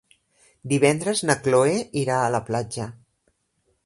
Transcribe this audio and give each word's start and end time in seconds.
Divendres 0.71 1.19
na 1.29 1.35
Cloè 1.47 1.75
irà 2.05 2.15
a 2.21 2.31
la 2.37 2.39
platja. 2.47 2.87